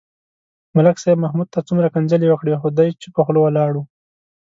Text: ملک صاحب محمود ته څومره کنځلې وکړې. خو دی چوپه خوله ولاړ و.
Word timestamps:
ملک 0.75 0.97
صاحب 1.03 1.17
محمود 1.23 1.47
ته 1.53 1.59
څومره 1.67 1.87
کنځلې 1.95 2.27
وکړې. 2.29 2.53
خو 2.61 2.67
دی 2.77 2.89
چوپه 3.01 3.21
خوله 3.25 3.39
ولاړ 3.41 3.71
و. 3.75 3.81